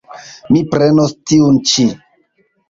[0.55, 1.87] Mi prenos tiun ĉi.